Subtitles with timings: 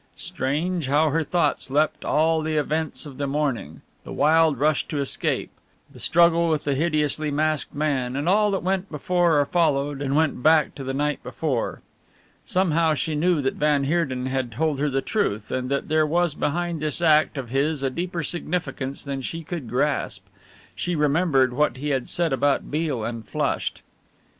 [0.17, 4.97] Strange how her thoughts leapt all the events of the morning: the wild rush to
[4.97, 5.51] escape,
[5.93, 10.15] the struggle with the hideously masked man, and all that went before or followed, and
[10.15, 11.81] went back to the night before.
[12.45, 16.33] Somehow she knew that van Heerden had told her the truth, and that there was
[16.33, 20.25] behind this act of his a deeper significance than she could grasp.
[20.73, 23.83] She remembered what he had said about Beale, and flushed.